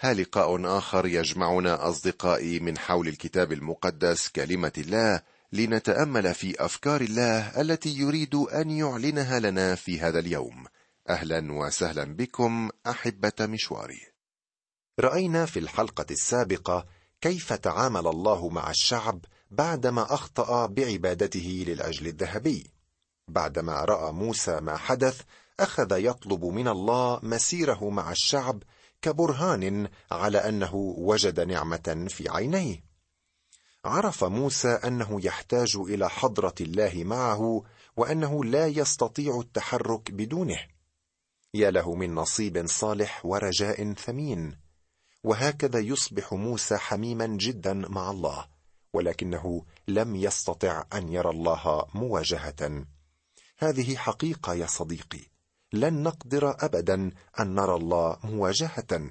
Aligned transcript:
ها 0.00 0.14
لقاء 0.14 0.78
آخر 0.78 1.06
يجمعنا 1.06 1.88
أصدقائي 1.88 2.60
من 2.60 2.78
حول 2.78 3.08
الكتاب 3.08 3.52
المقدس 3.52 4.28
كلمة 4.28 4.72
الله 4.78 5.22
لنتأمل 5.52 6.34
في 6.34 6.64
أفكار 6.64 7.00
الله 7.00 7.60
التي 7.60 7.98
يريد 7.98 8.34
أن 8.34 8.70
يعلنها 8.70 9.40
لنا 9.40 9.74
في 9.74 10.00
هذا 10.00 10.18
اليوم. 10.18 10.64
أهلا 11.08 11.52
وسهلا 11.52 12.04
بكم 12.04 12.70
أحبة 12.86 13.32
مشواري. 13.40 14.00
رأينا 15.00 15.46
في 15.46 15.58
الحلقة 15.58 16.06
السابقة 16.10 16.86
كيف 17.20 17.52
تعامل 17.52 18.06
الله 18.06 18.48
مع 18.48 18.70
الشعب 18.70 19.20
بعدما 19.50 20.14
أخطأ 20.14 20.66
بعبادته 20.66 21.64
للعجل 21.66 22.06
الذهبي. 22.06 22.70
بعدما 23.28 23.84
رأى 23.84 24.12
موسى 24.12 24.60
ما 24.60 24.76
حدث 24.76 25.20
أخذ 25.60 25.98
يطلب 25.98 26.44
من 26.44 26.68
الله 26.68 27.20
مسيره 27.22 27.90
مع 27.90 28.12
الشعب 28.12 28.62
كبرهان 29.02 29.88
على 30.12 30.38
أنه 30.38 30.74
وجد 30.98 31.40
نعمة 31.40 32.06
في 32.08 32.28
عينيه. 32.28 32.84
عرف 33.84 34.24
موسى 34.24 34.68
أنه 34.68 35.20
يحتاج 35.24 35.76
إلى 35.76 36.10
حضرة 36.10 36.54
الله 36.60 36.92
معه 37.04 37.62
وأنه 37.96 38.44
لا 38.44 38.66
يستطيع 38.66 39.40
التحرك 39.40 40.10
بدونه. 40.10 40.58
يا 41.54 41.70
له 41.70 41.94
من 41.94 42.14
نصيب 42.14 42.66
صالح 42.66 43.26
ورجاء 43.26 43.92
ثمين. 43.92 44.58
وهكذا 45.24 45.78
يصبح 45.78 46.32
موسى 46.32 46.76
حميما 46.76 47.26
جدا 47.26 47.72
مع 47.72 48.10
الله 48.10 48.46
ولكنه 48.92 49.64
لم 49.88 50.16
يستطع 50.16 50.84
أن 50.94 51.08
يرى 51.08 51.30
الله 51.30 51.86
مواجهة. 51.94 52.86
هذه 53.58 53.96
حقيقة 53.96 54.54
يا 54.54 54.66
صديقي. 54.66 55.35
لن 55.72 56.02
نقدر 56.02 56.56
ابدا 56.64 57.10
أن 57.40 57.54
نرى 57.54 57.74
الله 57.74 58.16
مواجهة. 58.24 59.10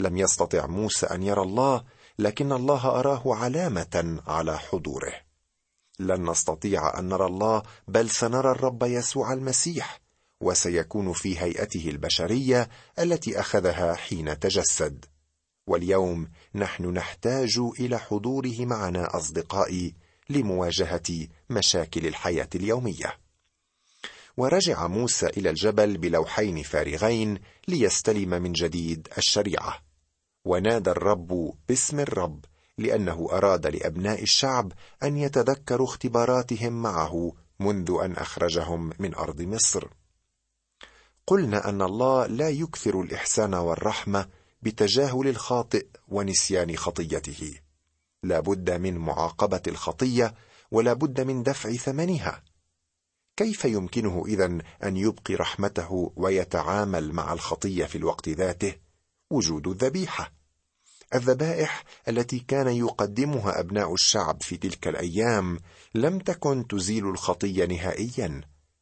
لم 0.00 0.16
يستطع 0.16 0.66
موسى 0.66 1.06
أن 1.06 1.22
يرى 1.22 1.42
الله 1.42 1.84
لكن 2.18 2.52
الله 2.52 2.86
أراه 2.86 3.22
علامة 3.26 4.22
على 4.26 4.58
حضوره. 4.58 5.12
لن 5.98 6.30
نستطيع 6.30 6.98
أن 6.98 7.08
نرى 7.08 7.26
الله 7.26 7.62
بل 7.88 8.10
سنرى 8.10 8.50
الرب 8.50 8.82
يسوع 8.82 9.32
المسيح 9.32 10.00
وسيكون 10.40 11.12
في 11.12 11.38
هيئته 11.38 11.90
البشرية 11.90 12.68
التي 12.98 13.40
أخذها 13.40 13.94
حين 13.94 14.38
تجسد. 14.38 15.04
واليوم 15.66 16.28
نحن 16.54 16.86
نحتاج 16.86 17.60
إلى 17.80 17.98
حضوره 17.98 18.54
معنا 18.60 19.16
أصدقائي 19.16 19.94
لمواجهة 20.30 21.28
مشاكل 21.50 22.06
الحياة 22.06 22.48
اليومية. 22.54 23.25
ورجع 24.38 24.86
موسى 24.86 25.26
إلى 25.26 25.50
الجبل 25.50 25.98
بلوحين 25.98 26.62
فارغين 26.62 27.38
ليستلم 27.68 28.30
من 28.30 28.52
جديد 28.52 29.08
الشريعة. 29.18 29.78
ونادى 30.44 30.90
الرب 30.90 31.54
باسم 31.68 32.00
الرب 32.00 32.44
لأنه 32.78 33.28
أراد 33.32 33.66
لأبناء 33.66 34.22
الشعب 34.22 34.72
أن 35.02 35.16
يتذكروا 35.16 35.86
اختباراتهم 35.86 36.82
معه 36.82 37.32
منذ 37.60 37.98
أن 38.02 38.12
أخرجهم 38.12 38.92
من 38.98 39.14
أرض 39.14 39.42
مصر. 39.42 39.88
قلنا 41.26 41.68
أن 41.68 41.82
الله 41.82 42.26
لا 42.26 42.48
يكثر 42.48 43.00
الإحسان 43.00 43.54
والرحمة 43.54 44.28
بتجاهل 44.62 45.28
الخاطئ 45.28 45.86
ونسيان 46.08 46.76
خطيته. 46.76 47.60
لا 48.22 48.40
بد 48.40 48.70
من 48.70 48.98
معاقبة 48.98 49.62
الخطية 49.66 50.34
ولا 50.70 50.92
بد 50.92 51.20
من 51.20 51.42
دفع 51.42 51.72
ثمنها. 51.72 52.42
كيف 53.36 53.64
يمكنه 53.64 54.24
اذا 54.26 54.58
أن 54.84 54.96
يبقي 54.96 55.34
رحمته 55.34 56.12
ويتعامل 56.16 57.12
مع 57.12 57.32
الخطية 57.32 57.84
في 57.84 57.98
الوقت 57.98 58.28
ذاته؟ 58.28 58.74
وجود 59.30 59.68
الذبيحة. 59.68 60.32
الذبائح 61.14 61.84
التي 62.08 62.38
كان 62.38 62.68
يقدمها 62.68 63.60
أبناء 63.60 63.94
الشعب 63.94 64.42
في 64.42 64.56
تلك 64.56 64.88
الأيام 64.88 65.58
لم 65.94 66.18
تكن 66.18 66.66
تزيل 66.66 67.08
الخطية 67.08 67.64
نهائيا 67.64 68.40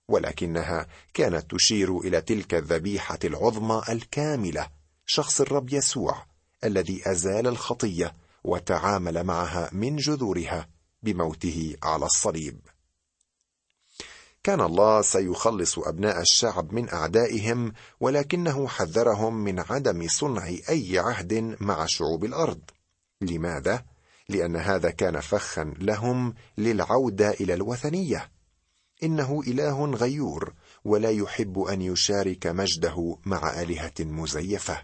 ولكنها 0.09 0.87
كانت 1.15 1.51
تشير 1.51 1.99
إلى 1.99 2.21
تلك 2.21 2.55
الذبيحة 2.55 3.19
العظمى 3.25 3.83
الكاملة 3.89 4.69
شخص 5.07 5.41
الرب 5.41 5.73
يسوع 5.73 6.27
الذي 6.65 7.11
أزال 7.11 7.47
الخطية 7.47 8.15
وتعامل 8.45 9.25
معها 9.25 9.71
من 9.73 9.97
جذورها 9.97 10.69
بموته 11.03 11.77
على 11.83 12.07
الصليب. 12.07 12.74
كان 14.45 14.61
الله 14.61 15.03
سيخلص 15.03 15.79
أبناء 15.79 16.21
الشعب 16.21 16.73
من 16.73 16.93
أعدائهم 16.93 17.73
ولكنه 18.01 18.69
حذرهم 18.69 19.35
من 19.45 19.61
عدم 19.61 20.09
صنع 20.09 20.47
أي 20.69 20.99
عهد 20.99 21.57
مع 21.61 21.87
شعوب 21.87 22.25
الأرض. 22.25 22.61
لماذا؟ 23.21 23.85
لأن 24.29 24.57
هذا 24.57 24.91
كان 24.91 25.21
فخا 25.21 25.75
لهم 25.79 26.35
للعودة 26.59 27.31
إلى 27.31 27.55
الوثنية. 27.55 28.31
إنه 29.03 29.43
إله 29.47 29.85
غيور 29.85 30.55
ولا 30.85 31.11
يحب 31.11 31.59
أن 31.59 31.83
يشارك 31.83 32.47
مجده 32.47 33.19
مع 33.27 33.63
آلهة 33.63 33.95
مزيفة. 34.01 34.83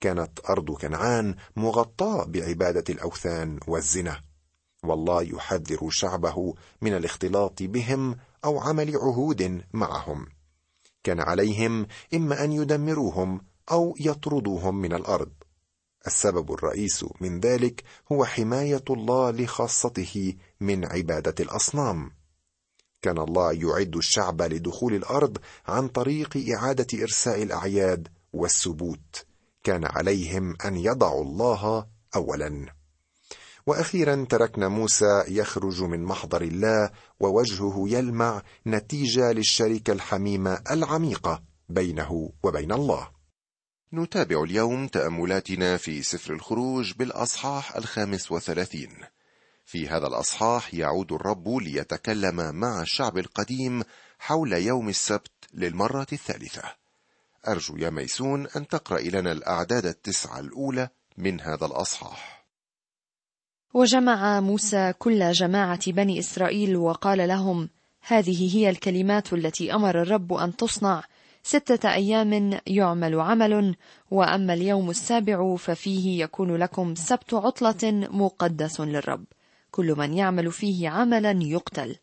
كانت 0.00 0.40
أرض 0.50 0.70
كنعان 0.70 1.36
مغطاة 1.56 2.24
بعبادة 2.24 2.84
الأوثان 2.94 3.60
والزنا. 3.66 4.20
والله 4.84 5.22
يحذر 5.22 5.88
شعبه 5.90 6.54
من 6.80 6.96
الاختلاط 6.96 7.62
بهم 7.62 8.16
أو 8.44 8.58
عمل 8.58 8.96
عهود 8.96 9.62
معهم. 9.72 10.26
كان 11.04 11.20
عليهم 11.20 11.86
إما 12.14 12.44
أن 12.44 12.52
يدمروهم 12.52 13.40
أو 13.70 13.94
يطردوهم 14.00 14.80
من 14.80 14.92
الأرض. 14.92 15.32
السبب 16.06 16.52
الرئيس 16.52 17.04
من 17.20 17.40
ذلك 17.40 17.84
هو 18.12 18.24
حماية 18.24 18.84
الله 18.90 19.30
لخاصته 19.30 20.34
من 20.60 20.84
عبادة 20.84 21.34
الأصنام. 21.40 22.10
كان 23.02 23.18
الله 23.18 23.52
يعد 23.52 23.96
الشعب 23.96 24.42
لدخول 24.42 24.94
الأرض 24.94 25.38
عن 25.66 25.88
طريق 25.88 26.44
إعادة 26.56 27.02
إرساء 27.02 27.42
الأعياد 27.42 28.08
والسبوت. 28.32 29.26
كان 29.64 29.84
عليهم 29.84 30.56
أن 30.64 30.76
يضعوا 30.76 31.24
الله 31.24 31.86
اولا. 32.16 32.81
وأخيرا 33.66 34.26
تركنا 34.28 34.68
موسى 34.68 35.24
يخرج 35.28 35.82
من 35.82 36.04
محضر 36.04 36.42
الله 36.42 36.90
ووجهه 37.20 37.84
يلمع 37.86 38.42
نتيجة 38.66 39.32
للشركة 39.32 39.92
الحميمة 39.92 40.62
العميقة 40.70 41.42
بينه 41.68 42.32
وبين 42.42 42.72
الله. 42.72 43.08
نتابع 43.92 44.42
اليوم 44.42 44.88
تأملاتنا 44.88 45.76
في 45.76 46.02
سفر 46.02 46.32
الخروج 46.32 46.92
بالأصحاح 46.92 47.76
الخامس 47.76 48.32
وثلاثين. 48.32 48.90
في 49.64 49.88
هذا 49.88 50.06
الأصحاح 50.06 50.74
يعود 50.74 51.12
الرب 51.12 51.48
ليتكلم 51.48 52.54
مع 52.54 52.82
الشعب 52.82 53.18
القديم 53.18 53.82
حول 54.18 54.52
يوم 54.52 54.88
السبت 54.88 55.32
للمرة 55.54 56.06
الثالثة. 56.12 56.62
أرجو 57.48 57.76
يا 57.76 57.90
ميسون 57.90 58.46
أن 58.56 58.68
تقرأ 58.68 59.00
لنا 59.00 59.32
الأعداد 59.32 59.86
التسعة 59.86 60.40
الأولى 60.40 60.88
من 61.18 61.40
هذا 61.40 61.66
الأصحاح. 61.66 62.31
وجمع 63.74 64.40
موسى 64.40 64.92
كل 64.98 65.32
جماعة 65.32 65.92
بني 65.92 66.18
إسرائيل 66.18 66.76
وقال 66.76 67.28
لهم: 67.28 67.68
هذه 68.06 68.56
هي 68.56 68.70
الكلمات 68.70 69.32
التي 69.32 69.74
أمر 69.74 70.02
الرب 70.02 70.32
أن 70.32 70.56
تصنع. 70.56 71.02
ستة 71.42 71.92
أيام 71.92 72.60
يعمل 72.66 73.20
عمل 73.20 73.74
وأما 74.10 74.54
اليوم 74.54 74.90
السابع 74.90 75.56
ففيه 75.56 76.24
يكون 76.24 76.56
لكم 76.56 76.94
سبت 76.94 77.34
عطلة 77.34 78.08
مقدس 78.10 78.80
للرب. 78.80 79.24
كل 79.70 79.94
من 79.98 80.14
يعمل 80.14 80.52
فيه 80.52 80.88
عملا 80.88 81.38
يقتل. 81.42 81.96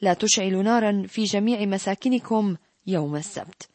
لا 0.00 0.14
تشعل 0.14 0.64
نارا 0.64 1.04
في 1.08 1.24
جميع 1.24 1.66
مساكنكم 1.66 2.56
يوم 2.86 3.16
السبت. 3.16 3.68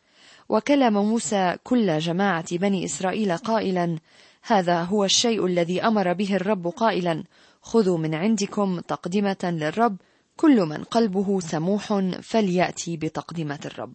وكلم 0.50 0.94
موسى 0.94 1.56
كل 1.64 2.00
جماعة 2.00 2.58
بني 2.58 2.86
إسرائيل 2.86 3.38
قائلا 3.38 3.98
هذا 4.44 4.84
هو 4.84 5.06
الشيء 5.06 5.46
الذي 5.46 5.82
أمر 5.82 6.14
به 6.14 6.36
الرب 6.36 6.68
قائلا. 6.68 7.24
خذوا 7.62 7.98
من 7.98 8.16
عندكم 8.16 8.80
تقدمة 8.80 9.38
للرب 9.44 9.98
كل 10.38 10.62
من 10.66 10.84
قلبه 10.84 11.40
سموح 11.40 12.00
فليأتي 12.22 12.98
بتقدمة 12.98 13.60
الرب. 13.66 13.94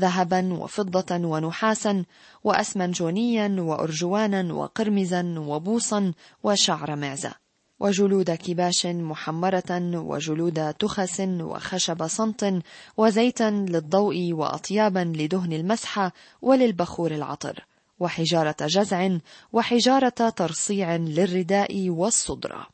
ذهبا 0.00 0.52
وفضة 0.52 1.16
ونحاسا 1.16 2.04
واسمنجونيا 2.44 3.56
وارجوانا 3.58 4.54
وقرمزا 4.54 5.34
وبوصا 5.38 6.12
وشعر 6.42 6.96
معزة. 6.96 7.34
وجلود 7.80 8.30
كباش 8.30 8.86
محمرة 8.86 9.80
وجلود 9.94 10.74
تخس 10.74 11.20
وخشب 11.20 12.06
صمت 12.06 12.62
وزيتا 12.96 13.50
للضوء 13.50 14.32
واطيابا 14.32 15.12
لدهن 15.16 15.52
المسحه 15.52 16.12
وللبخور 16.42 17.10
العطر. 17.10 17.66
وحجارة 18.00 18.56
جزع 18.60 19.18
وحجارة 19.52 20.08
ترصيع 20.36 20.96
للرداء 20.96 21.90
والصدرة. 21.90 22.66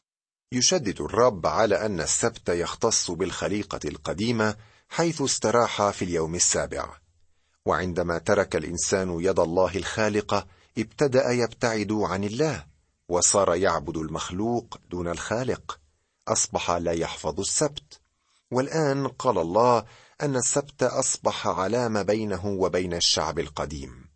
يشدد 0.52 1.00
الرب 1.00 1.46
على 1.46 1.86
أن 1.86 2.00
السبت 2.00 2.48
يختص 2.48 3.10
بالخليقة 3.10 3.80
القديمة 3.84 4.56
حيث 4.88 5.22
استراح 5.22 5.90
في 5.90 6.04
اليوم 6.04 6.34
السابع. 6.34 6.96
وعندما 7.66 8.18
ترك 8.18 8.56
الإنسان 8.56 9.20
يد 9.20 9.40
الله 9.40 9.76
الخالقة 9.76 10.46
ابتدأ 10.78 11.30
يبتعد 11.30 11.92
عن 11.92 12.24
الله 12.24 12.66
وصار 13.08 13.54
يعبد 13.54 13.96
المخلوق 13.96 14.80
دون 14.90 15.08
الخالق. 15.08 15.80
أصبح 16.28 16.70
لا 16.70 16.92
يحفظ 16.92 17.40
السبت. 17.40 18.00
والآن 18.50 19.08
قال 19.08 19.38
الله 19.38 19.84
أن 20.22 20.36
السبت 20.36 20.82
أصبح 20.82 21.46
علامه 21.46 22.02
بينه 22.02 22.46
وبين 22.46 22.94
الشعب 22.94 23.38
القديم. 23.38 24.08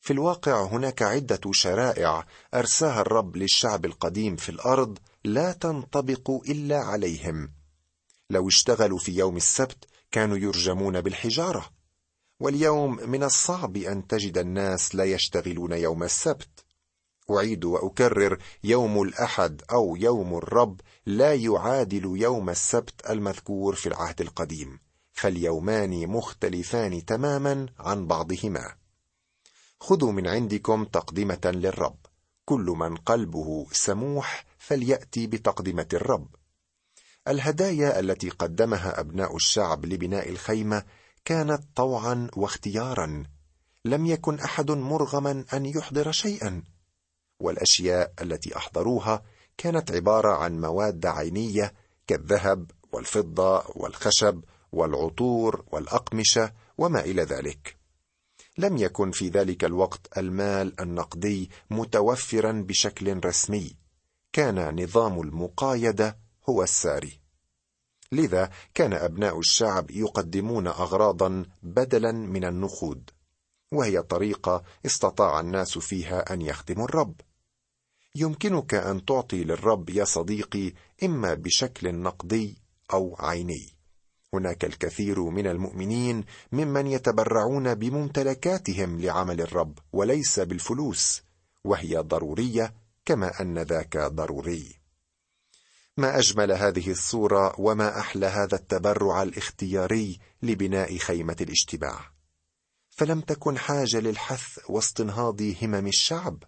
في 0.00 0.12
الواقع 0.12 0.62
هناك 0.64 1.02
عدة 1.02 1.40
شرائع 1.52 2.26
أرساها 2.54 3.00
الرب 3.00 3.36
للشعب 3.36 3.84
القديم 3.84 4.36
في 4.36 4.48
الأرض 4.48 4.98
لا 5.24 5.52
تنطبق 5.52 6.30
إلا 6.48 6.78
عليهم. 6.78 7.52
لو 8.30 8.48
اشتغلوا 8.48 8.98
في 8.98 9.12
يوم 9.12 9.36
السبت 9.36 9.84
كانوا 10.10 10.36
يرجمون 10.36 11.00
بالحجارة. 11.00 11.70
واليوم 12.40 13.10
من 13.10 13.22
الصعب 13.22 13.76
أن 13.76 14.06
تجد 14.06 14.38
الناس 14.38 14.94
لا 14.94 15.04
يشتغلون 15.04 15.72
يوم 15.72 16.02
السبت. 16.02 16.64
أعيد 17.30 17.64
وأكرر 17.64 18.38
يوم 18.64 19.02
الأحد 19.02 19.62
أو 19.72 19.96
يوم 19.96 20.36
الرب 20.36 20.80
لا 21.06 21.34
يعادل 21.34 22.12
يوم 22.16 22.50
السبت 22.50 23.10
المذكور 23.10 23.74
في 23.74 23.86
العهد 23.86 24.20
القديم. 24.20 24.80
فاليومان 25.12 26.06
مختلفان 26.06 27.04
تماما 27.04 27.66
عن 27.78 28.06
بعضهما. 28.06 28.74
خذوا 29.80 30.12
من 30.12 30.26
عندكم 30.26 30.84
تقدمة 30.84 31.40
للرب. 31.44 31.96
كل 32.44 32.74
من 32.78 32.96
قلبه 32.96 33.66
سموح 33.72 34.47
فليأتي 34.68 35.26
بتقدمة 35.26 35.86
الرب. 35.92 36.28
الهدايا 37.28 38.00
التي 38.00 38.30
قدمها 38.30 39.00
أبناء 39.00 39.36
الشعب 39.36 39.86
لبناء 39.86 40.28
الخيمة 40.28 40.82
كانت 41.24 41.62
طوعا 41.74 42.30
واختيارا. 42.36 43.24
لم 43.84 44.06
يكن 44.06 44.38
أحد 44.38 44.70
مرغما 44.70 45.44
أن 45.52 45.66
يحضر 45.66 46.12
شيئا. 46.12 46.62
والأشياء 47.40 48.12
التي 48.22 48.56
أحضروها 48.56 49.22
كانت 49.58 49.92
عبارة 49.92 50.36
عن 50.36 50.60
مواد 50.60 51.06
عينية 51.06 51.74
كالذهب 52.06 52.70
والفضة 52.92 53.64
والخشب 53.76 54.44
والعطور 54.72 55.64
والأقمشة 55.72 56.52
وما 56.78 57.00
إلى 57.00 57.22
ذلك. 57.22 57.76
لم 58.58 58.76
يكن 58.76 59.10
في 59.10 59.28
ذلك 59.28 59.64
الوقت 59.64 60.18
المال 60.18 60.80
النقدي 60.80 61.50
متوفرا 61.70 62.52
بشكل 62.52 63.20
رسمي. 63.24 63.87
كان 64.32 64.82
نظام 64.82 65.20
المقايده 65.20 66.18
هو 66.48 66.62
الساري. 66.62 67.20
لذا 68.12 68.50
كان 68.74 68.92
أبناء 68.92 69.38
الشعب 69.38 69.90
يقدمون 69.90 70.66
اغراضا 70.66 71.46
بدلا 71.62 72.12
من 72.12 72.44
النقود 72.44 73.10
وهي 73.72 74.02
طريقة 74.02 74.62
استطاع 74.86 75.40
الناس 75.40 75.78
فيها 75.78 76.32
أن 76.32 76.42
يخدموا 76.42 76.84
الرب. 76.84 77.20
يمكنك 78.14 78.74
أن 78.74 79.04
تعطي 79.04 79.44
للرب 79.44 79.90
يا 79.90 80.04
صديقي 80.04 80.72
إما 81.02 81.34
بشكل 81.34 81.94
نقدي 81.94 82.58
أو 82.92 83.16
عيني. 83.18 83.78
هناك 84.34 84.64
الكثير 84.64 85.20
من 85.20 85.46
المؤمنين 85.46 86.24
ممن 86.52 86.86
يتبرعون 86.86 87.74
بممتلكاتهم 87.74 89.00
لعمل 89.00 89.40
الرب 89.40 89.78
وليس 89.92 90.40
بالفلوس 90.40 91.22
وهي 91.64 91.96
ضرورية 91.96 92.74
كما 93.08 93.40
أن 93.40 93.58
ذاك 93.58 93.96
ضروري. 93.96 94.80
ما 95.96 96.18
أجمل 96.18 96.52
هذه 96.52 96.90
الصورة 96.90 97.60
وما 97.60 98.00
أحلى 98.00 98.26
هذا 98.26 98.54
التبرع 98.56 99.22
الاختياري 99.22 100.18
لبناء 100.42 100.98
خيمة 100.98 101.36
الاجتماع. 101.40 102.12
فلم 102.90 103.20
تكن 103.20 103.58
حاجة 103.58 104.00
للحث 104.00 104.58
واستنهاض 104.68 105.42
همم 105.42 105.86
الشعب 105.86 106.42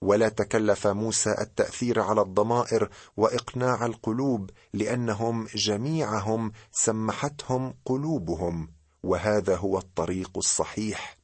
ولا 0.00 0.28
تكلف 0.28 0.86
موسى 0.86 1.30
التأثير 1.40 2.00
على 2.00 2.20
الضمائر 2.20 2.90
وإقناع 3.16 3.86
القلوب 3.86 4.50
لأنهم 4.72 5.46
جميعهم 5.54 6.52
سمحتهم 6.72 7.74
قلوبهم 7.84 8.74
وهذا 9.02 9.56
هو 9.56 9.78
الطريق 9.78 10.30
الصحيح 10.36 11.18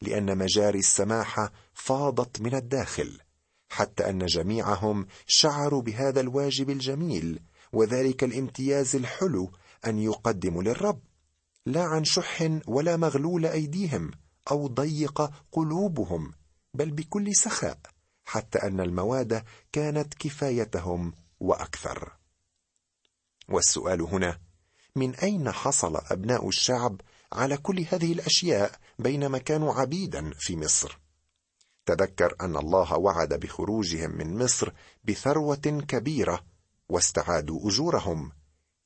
لأن 0.00 0.38
مجاري 0.38 0.78
السماحه 0.78 1.52
فاضت 1.74 2.40
من 2.40 2.54
الداخل. 2.54 3.23
حتى 3.74 4.10
أن 4.10 4.26
جميعهم 4.26 5.06
شعروا 5.26 5.82
بهذا 5.82 6.20
الواجب 6.20 6.70
الجميل 6.70 7.40
وذلك 7.72 8.24
الامتياز 8.24 8.96
الحلو 8.96 9.50
أن 9.86 9.98
يقدموا 9.98 10.62
للرب 10.62 11.00
لا 11.66 11.82
عن 11.82 12.04
شح 12.04 12.50
ولا 12.66 12.96
مغلول 12.96 13.46
أيديهم 13.46 14.10
أو 14.50 14.66
ضيق 14.66 15.30
قلوبهم 15.52 16.32
بل 16.74 16.90
بكل 16.90 17.34
سخاء 17.34 17.78
حتى 18.24 18.58
أن 18.58 18.80
المواد 18.80 19.44
كانت 19.72 20.14
كفايتهم 20.14 21.12
وأكثر. 21.40 22.12
والسؤال 23.48 24.02
هنا 24.02 24.38
من 24.96 25.14
أين 25.14 25.50
حصل 25.52 25.96
أبناء 25.96 26.48
الشعب 26.48 27.00
على 27.32 27.56
كل 27.56 27.86
هذه 27.90 28.12
الأشياء 28.12 28.78
بينما 28.98 29.38
كانوا 29.38 29.74
عبيدا 29.74 30.32
في 30.38 30.56
مصر؟ 30.56 31.03
تذكر 31.86 32.34
أن 32.40 32.56
الله 32.56 32.96
وعد 32.98 33.34
بخروجهم 33.34 34.10
من 34.10 34.38
مصر 34.38 34.72
بثروة 35.04 35.84
كبيرة 35.88 36.44
واستعادوا 36.88 37.68
أجورهم. 37.68 38.32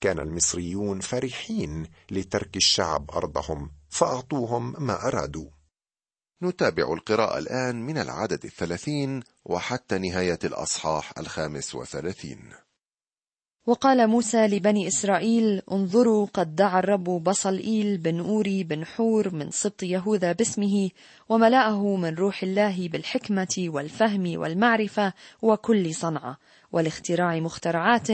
كان 0.01 0.19
المصريون 0.19 1.01
فرحين 1.01 1.87
لترك 2.11 2.57
الشعب 2.57 3.11
أرضهم 3.11 3.71
فأعطوهم 3.89 4.85
ما 4.85 5.07
أرادوا. 5.07 5.51
نتابع 6.43 6.93
القراءة 6.93 7.39
الآن 7.39 7.87
من 7.87 7.99
العدد 7.99 8.45
الثلاثين 8.45 9.23
وحتى 9.45 9.99
نهاية 9.99 10.39
الأصحاح 10.45 11.19
الخامس 11.19 11.75
وثلاثين. 11.75 12.68
وقال 13.69 14.07
موسى 14.07 14.47
لبني 14.47 14.89
إسرائيل 14.89 15.63
انظروا 15.73 16.27
قد 16.35 16.57
دعا 16.57 16.79
الرب 16.79 17.05
بصلئيل 17.05 17.99
بن 17.99 18.21
أوري 18.21 18.65
بن 18.65 18.87
حور 18.87 19.35
من 19.35 19.51
سبط 19.51 19.83
يهوذا 19.83 20.33
باسمه 20.33 20.91
وملأه 21.29 21.97
من 21.97 22.15
روح 22.15 22.43
الله 22.43 22.89
بالحكمة 22.89 23.57
والفهم 23.59 24.39
والمعرفة 24.39 25.13
وكل 25.43 25.95
صنعة 25.95 26.39
والاختراع 26.73 27.41
مخترعات 27.41 28.09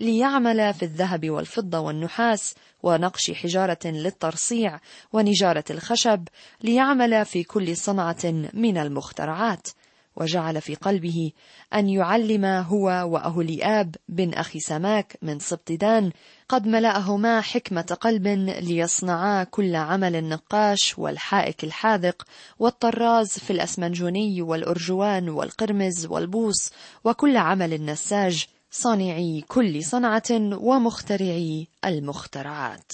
ليعمل 0.00 0.74
في 0.74 0.82
الذهب 0.82 1.30
والفضة 1.30 1.78
والنحاس 1.78 2.54
ونقش 2.82 3.30
حجارة 3.30 3.78
للترصيع 3.84 4.80
ونجارة 5.12 5.64
الخشب 5.70 6.28
ليعمل 6.62 7.24
في 7.24 7.44
كل 7.44 7.76
صنعة 7.76 8.50
من 8.54 8.78
المخترعات. 8.78 9.68
وجعل 10.16 10.60
في 10.60 10.74
قلبه 10.74 11.32
أن 11.74 11.88
يعلم 11.88 12.44
هو 12.44 12.86
وأهليآب 12.86 13.96
بن 14.08 14.34
أخي 14.34 14.60
سماك 14.60 15.18
من 15.22 15.38
سبط 15.38 15.72
دان 15.72 16.12
قد 16.48 16.66
ملأهما 16.66 17.40
حكمة 17.40 17.96
قلب 18.00 18.26
ليصنعا 18.60 19.44
كل 19.44 19.76
عمل 19.76 20.16
النقاش 20.16 20.98
والحائك 20.98 21.64
الحاذق 21.64 22.22
والطراز 22.58 23.28
في 23.28 23.52
الأسمنجوني 23.52 24.42
والأرجوان 24.42 25.28
والقرمز 25.28 26.06
والبوص 26.06 26.72
وكل 27.04 27.36
عمل 27.36 27.74
النساج 27.74 28.46
صانعي 28.70 29.44
كل 29.48 29.84
صنعة 29.84 30.30
ومخترعي 30.52 31.68
المخترعات. 31.84 32.92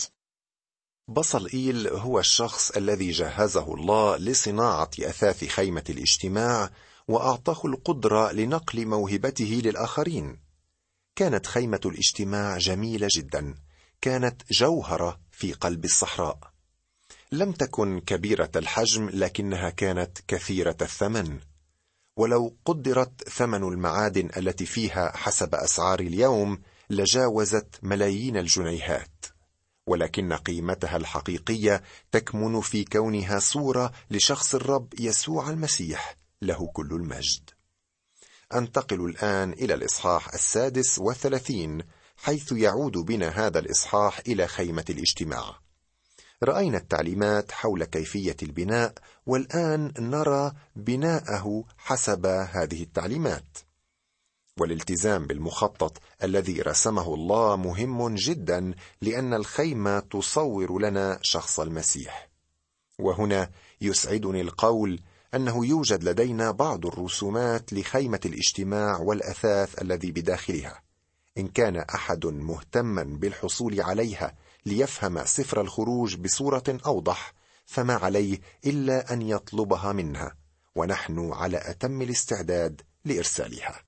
بصل 1.09 1.49
إيل 1.55 1.89
هو 1.89 2.19
الشخص 2.19 2.71
الذي 2.71 3.11
جهزه 3.11 3.75
الله 3.75 4.17
لصناعة 4.17 4.91
أثاث 5.01 5.45
خيمة 5.45 5.85
الاجتماع 5.91 6.71
وأعطاه 7.09 7.61
القدرة 7.65 8.33
لنقل 8.33 8.87
موهبته 8.87 9.61
للآخرين. 9.65 10.39
كانت 11.17 11.47
خيمة 11.47 11.81
الاجتماع 11.87 12.59
جميلة 12.59 13.09
جدا. 13.17 13.55
كانت 14.01 14.43
جوهرة 14.53 15.21
في 15.31 15.53
قلب 15.53 15.85
الصحراء. 15.85 16.53
لم 17.33 17.53
تكن 17.53 18.01
كبيرة 18.01 18.51
الحجم 18.57 19.09
لكنها 19.09 19.71
كانت 19.71 20.19
كثيرة 20.29 20.77
الثمن. 20.83 21.39
ولو 22.17 22.57
قدرت 22.65 23.29
ثمن 23.29 23.63
المعادن 23.63 24.31
التي 24.37 24.67
فيها 24.67 25.17
حسب 25.17 25.55
أسعار 25.55 26.01
اليوم 26.01 26.63
لجاوزت 26.91 27.79
ملايين 27.83 28.37
الجنيهات. 28.37 29.27
ولكن 29.87 30.33
قيمتها 30.33 30.97
الحقيقية 30.97 31.83
تكمن 32.13 32.61
في 32.61 32.85
كونها 32.85 33.39
صورة 33.39 33.93
لشخص 34.11 34.55
الرب 34.55 34.95
يسوع 35.01 35.51
المسيح. 35.51 36.22
له 36.43 36.71
كل 36.73 36.93
المجد. 36.93 37.51
أنتقل 38.55 39.05
الآن 39.05 39.53
إلى 39.53 39.75
الإصحاح 39.75 40.35
السادس 40.35 40.99
والثلاثين 40.99 41.83
حيث 42.17 42.53
يعود 42.53 42.93
بنا 42.93 43.29
هذا 43.29 43.59
الإصحاح 43.59 44.21
إلى 44.27 44.47
خيمة 44.47 44.85
الاجتماع. 44.91 45.59
رأينا 46.43 46.79
التعليمات 46.79 47.53
حول 47.53 47.85
كيفية 47.85 48.37
البناء 48.43 48.95
والآن 49.27 49.93
نرى 49.99 50.53
بناءه 50.77 51.65
حسب 51.79 52.27
هذه 52.27 52.83
التعليمات. 52.83 53.59
والالتزام 54.59 55.27
بالمخطط 55.27 56.03
الذي 56.23 56.63
رسمه 56.63 57.15
الله 57.15 57.57
مهم 57.57 58.15
جدا 58.15 58.75
لأن 59.03 59.35
الخيمة 59.35 60.01
تصور 60.01 60.81
لنا 60.81 61.19
شخص 61.23 61.61
المسيح. 61.61 62.29
وهنا 62.99 63.51
يسعدني 63.81 64.41
القول 64.41 65.01
أنه 65.35 65.67
يوجد 65.67 66.05
لدينا 66.05 66.51
بعض 66.51 66.87
الرسومات 66.87 67.73
لخيمة 67.73 68.21
الاجتماع 68.27 68.99
والأثاث 68.99 69.83
الذي 69.83 70.13
بداخلها. 70.13 70.83
إن 71.39 71.49
كان 71.49 71.77
أحد 71.77 72.27
مهتما 72.27 73.03
بالحصول 73.03 73.81
عليها 73.81 74.35
ليفهم 74.67 75.25
سفر 75.25 75.61
الخروج 75.61 76.17
بصورة 76.17 76.79
أوضح 76.87 77.35
فما 77.67 77.95
عليه 77.95 78.41
إلا 78.67 79.13
أن 79.13 79.23
يطلبها 79.23 79.93
منا 79.93 80.35
ونحن 80.75 81.33
على 81.33 81.61
أتم 81.71 82.03
الاستعداد 82.03 82.83
لإرسالها. 83.05 83.83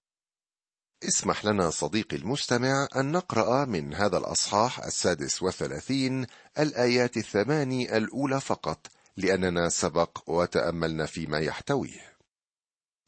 اسمح 1.08 1.44
لنا 1.44 1.70
صديقي 1.70 2.16
المستمع 2.16 2.88
أن 2.96 3.12
نقرأ 3.12 3.64
من 3.64 3.94
هذا 3.94 4.18
الأصحاح 4.18 4.84
السادس 4.84 5.42
والثلاثين 5.42 6.26
الآيات 6.58 7.16
الثماني 7.16 7.96
الأولى 7.96 8.40
فقط. 8.40 8.86
لأننا 9.16 9.68
سبق 9.68 10.18
وتأملنا 10.26 11.06
فيما 11.06 11.38
يحتويه. 11.38 12.14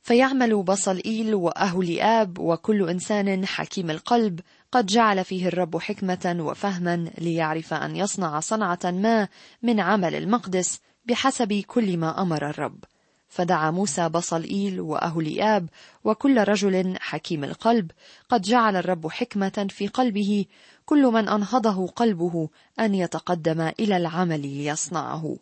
فيعمل 0.03 0.63
بصلئيل 0.63 1.35
وأهلئاب 1.35 2.39
وكل 2.39 2.89
إنسان 2.89 3.47
حكيم 3.47 3.91
القلب 3.91 4.41
قد 4.73 4.87
جعل 4.87 5.25
فيه 5.25 5.49
الرب 5.49 5.77
حكمة 5.77 6.37
وفهما 6.41 7.11
ليعرف 7.19 7.75
أن 7.75 7.97
يصنع 7.97 8.41
صنعة 8.41 8.79
ما 8.85 9.29
من 9.63 9.81
عمل 9.81 10.15
المقدس 10.15 10.81
بحسب 11.05 11.53
كل 11.53 11.97
ما 11.97 12.23
أمر 12.23 12.51
الرب. 12.51 12.85
فدعا 13.29 13.71
موسى 13.71 14.09
بصلئيل 14.09 14.81
وأهلئاب 14.81 15.69
وكل 16.05 16.49
رجل 16.49 16.97
حكيم 17.01 17.45
القلب 17.45 17.91
قد 18.29 18.43
جعل 18.43 18.77
الرب 18.77 19.07
حكمة 19.07 19.67
في 19.71 19.89
قلبه 19.89 20.45
كل 20.85 21.03
من 21.03 21.29
أنهضه 21.29 21.87
قلبه 21.87 22.49
أن 22.81 22.95
يتقدم 22.95 23.61
إلى 23.61 23.97
العمل 23.97 24.41
ليصنعه 24.41 25.37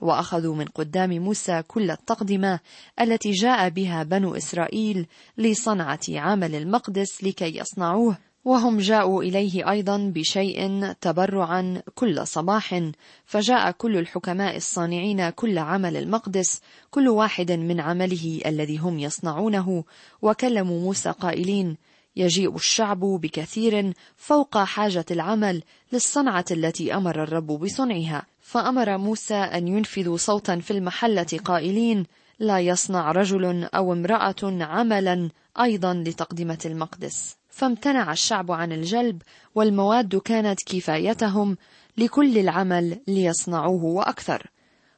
وأخذوا 0.00 0.54
من 0.54 0.64
قدام 0.64 1.10
موسى 1.10 1.62
كل 1.68 1.90
التقدمة 1.90 2.60
التي 3.00 3.30
جاء 3.30 3.68
بها 3.68 4.02
بنو 4.02 4.34
إسرائيل 4.36 5.06
لصنعة 5.38 6.00
عمل 6.08 6.54
المقدس 6.54 7.24
لكي 7.24 7.58
يصنعوه. 7.58 8.18
وهم 8.44 8.78
جاءوا 8.78 9.22
إليه 9.22 9.70
أيضا 9.70 10.12
بشيء 10.14 10.92
تبرعا 11.00 11.82
كل 11.94 12.26
صباح 12.26 12.90
فجاء 13.24 13.70
كل 13.70 13.96
الحكماء 13.96 14.56
الصانعين 14.56 15.30
كل 15.30 15.58
عمل 15.58 15.96
المقدس 15.96 16.60
كل 16.90 17.08
واحد 17.08 17.52
من 17.52 17.80
عمله 17.80 18.40
الذي 18.46 18.78
هم 18.78 18.98
يصنعونه 18.98 19.84
وكلموا 20.22 20.80
موسى 20.80 21.10
قائلين 21.10 21.76
يجيء 22.16 22.54
الشعب 22.54 23.00
بكثير 23.00 23.92
فوق 24.16 24.58
حاجة 24.58 25.06
العمل 25.10 25.62
للصنعة 25.92 26.44
التي 26.50 26.94
أمر 26.94 27.22
الرب 27.22 27.46
بصنعها. 27.46 28.33
فأمر 28.44 28.98
موسى 28.98 29.34
أن 29.34 29.68
ينفذوا 29.68 30.16
صوتا 30.16 30.56
في 30.60 30.70
المحلة 30.70 31.26
قائلين 31.44 32.06
لا 32.38 32.60
يصنع 32.60 33.12
رجل 33.12 33.64
أو 33.64 33.92
امرأة 33.92 34.34
عملا 34.42 35.30
أيضا 35.60 35.94
لتقدمة 35.94 36.58
المقدس. 36.64 37.36
فامتنع 37.48 38.12
الشعب 38.12 38.52
عن 38.52 38.72
الجلب 38.72 39.22
والمواد 39.54 40.16
كانت 40.16 40.58
كفايتهم 40.66 41.56
لكل 41.98 42.38
العمل 42.38 43.00
ليصنعوه 43.08 43.84
وأكثر. 43.84 44.50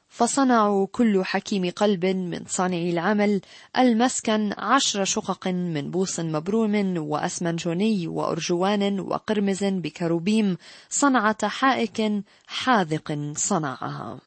فصنعوا 0.09 0.87
كل 0.91 1.25
حكيم 1.25 1.69
قلب 1.69 2.05
من 2.05 2.45
صانع 2.47 2.77
العمل 2.77 3.41
المسكن 3.77 4.53
عشر 4.57 5.05
شقق 5.05 5.47
من 5.47 5.91
بوص 5.91 6.19
مبروم 6.19 6.97
وأسمنجوني 6.97 8.07
وأرجوان 8.07 8.99
وقرمز 8.99 9.63
بكروبيم 9.63 10.57
صنعة 10.89 11.47
حائك 11.47 12.23
حاذق 12.47 13.33
صنعها. 13.35 14.21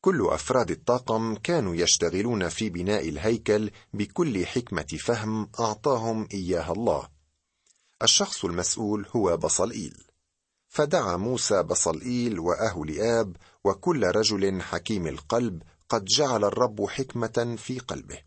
كل 0.00 0.28
أفراد 0.30 0.70
الطاقم 0.70 1.34
كانوا 1.34 1.74
يشتغلون 1.74 2.48
في 2.48 2.70
بناء 2.70 3.08
الهيكل 3.08 3.70
بكل 3.94 4.46
حكمة 4.46 4.98
فهم 4.98 5.50
أعطاهم 5.60 6.28
إياها 6.34 6.72
الله. 6.72 7.08
الشخص 8.02 8.44
المسؤول 8.44 9.06
هو 9.16 9.36
بصلئيل. 9.36 10.07
فدعا 10.68 11.16
موسى 11.16 11.62
بصلئيل 11.62 12.38
وأهلئاب 12.38 13.36
وكل 13.64 14.04
رجل 14.04 14.62
حكيم 14.62 15.06
القلب 15.06 15.62
قد 15.88 16.04
جعل 16.04 16.44
الرب 16.44 16.86
حكمة 16.86 17.56
في 17.58 17.78
قلبه. 17.78 18.18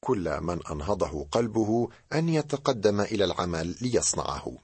كل 0.00 0.40
من 0.40 0.66
أنهضه 0.66 1.24
قلبه 1.24 1.88
أن 2.12 2.28
يتقدم 2.28 3.00
إلى 3.00 3.24
العمل 3.24 3.76
ليصنعه. 3.80 4.58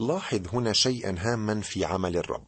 لاحظ 0.00 0.48
هنا 0.52 0.72
شيئا 0.72 1.14
هاما 1.18 1.60
في 1.60 1.84
عمل 1.84 2.16
الرب. 2.16 2.46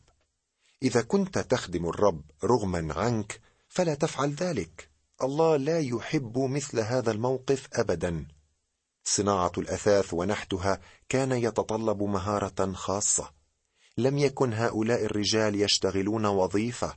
إذا 0.82 1.02
كنت 1.02 1.38
تخدم 1.38 1.88
الرب 1.88 2.22
رغما 2.44 2.94
عنك 2.94 3.40
فلا 3.68 3.94
تفعل 3.94 4.30
ذلك. 4.30 4.90
الله 5.22 5.56
لا 5.56 5.80
يحب 5.80 6.38
مثل 6.38 6.80
هذا 6.80 7.10
الموقف 7.10 7.68
أبدا. 7.72 8.26
صناعة 9.04 9.52
الأثاث 9.58 10.14
ونحتها 10.14 10.80
كان 11.08 11.32
يتطلب 11.32 12.02
مهارة 12.02 12.72
خاصة. 12.72 13.43
لم 13.98 14.18
يكن 14.18 14.52
هؤلاء 14.52 15.04
الرجال 15.04 15.60
يشتغلون 15.60 16.26
وظيفة. 16.26 16.96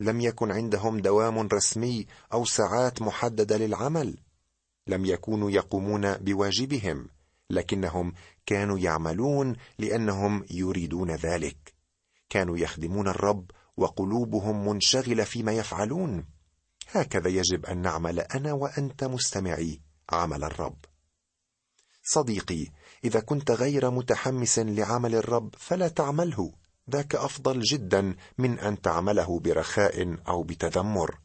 لم 0.00 0.20
يكن 0.20 0.50
عندهم 0.50 1.00
دوام 1.00 1.38
رسمي 1.38 2.06
أو 2.32 2.44
ساعات 2.44 3.02
محددة 3.02 3.56
للعمل. 3.56 4.18
لم 4.86 5.04
يكونوا 5.04 5.50
يقومون 5.50 6.14
بواجبهم 6.14 7.08
لكنهم 7.50 8.12
كانوا 8.46 8.78
يعملون 8.78 9.56
لأنهم 9.78 10.44
يريدون 10.50 11.10
ذلك. 11.10 11.74
كانوا 12.30 12.58
يخدمون 12.58 13.08
الرب 13.08 13.50
وقلوبهم 13.76 14.68
منشغلة 14.68 15.24
فيما 15.24 15.52
يفعلون. 15.52 16.24
هكذا 16.88 17.28
يجب 17.28 17.66
أن 17.66 17.78
نعمل 17.82 18.20
أنا 18.20 18.52
وأنت 18.52 19.04
مستمعي 19.04 19.80
عمل 20.10 20.44
الرب. 20.44 20.78
صديقي 22.04 22.66
إذا 23.04 23.20
كنت 23.20 23.50
غير 23.50 23.90
متحمس 23.90 24.58
لعمل 24.58 25.14
الرب 25.14 25.54
فلا 25.58 25.88
تعمله. 25.88 26.52
ذاك 26.90 27.14
أفضل 27.14 27.60
جدا 27.60 28.16
من 28.38 28.58
أن 28.58 28.80
تعمله 28.80 29.40
برخاء 29.40 30.16
أو 30.28 30.42
بتذمر. 30.42 31.18